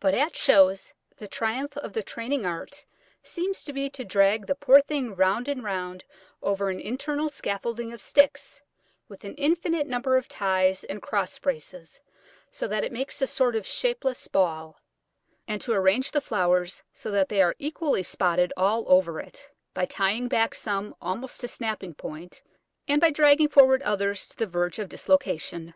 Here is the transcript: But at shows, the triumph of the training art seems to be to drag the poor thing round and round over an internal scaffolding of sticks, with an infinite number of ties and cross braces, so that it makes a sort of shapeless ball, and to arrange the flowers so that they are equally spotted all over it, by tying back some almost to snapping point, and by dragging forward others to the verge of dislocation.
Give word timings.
But 0.00 0.14
at 0.14 0.36
shows, 0.36 0.94
the 1.18 1.28
triumph 1.28 1.76
of 1.76 1.92
the 1.92 2.02
training 2.02 2.46
art 2.46 2.86
seems 3.22 3.62
to 3.64 3.74
be 3.74 3.90
to 3.90 4.06
drag 4.06 4.46
the 4.46 4.54
poor 4.54 4.80
thing 4.80 5.14
round 5.14 5.48
and 5.48 5.62
round 5.62 6.04
over 6.42 6.70
an 6.70 6.80
internal 6.80 7.28
scaffolding 7.28 7.92
of 7.92 8.00
sticks, 8.00 8.62
with 9.06 9.22
an 9.22 9.34
infinite 9.34 9.86
number 9.86 10.16
of 10.16 10.28
ties 10.28 10.82
and 10.84 11.02
cross 11.02 11.38
braces, 11.38 12.00
so 12.50 12.66
that 12.68 12.84
it 12.84 12.90
makes 12.90 13.20
a 13.20 13.26
sort 13.26 13.54
of 13.54 13.66
shapeless 13.66 14.28
ball, 14.28 14.80
and 15.46 15.60
to 15.60 15.74
arrange 15.74 16.12
the 16.12 16.22
flowers 16.22 16.82
so 16.94 17.10
that 17.10 17.28
they 17.28 17.42
are 17.42 17.54
equally 17.58 18.02
spotted 18.02 18.54
all 18.56 18.86
over 18.90 19.20
it, 19.20 19.50
by 19.74 19.84
tying 19.84 20.26
back 20.26 20.54
some 20.54 20.94
almost 21.02 21.38
to 21.42 21.46
snapping 21.48 21.92
point, 21.92 22.42
and 22.88 22.98
by 22.98 23.10
dragging 23.10 23.50
forward 23.50 23.82
others 23.82 24.26
to 24.26 24.38
the 24.38 24.46
verge 24.46 24.78
of 24.78 24.88
dislocation. 24.88 25.74